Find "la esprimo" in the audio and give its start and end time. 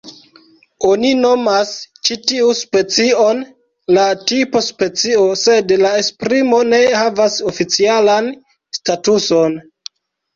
5.83-6.63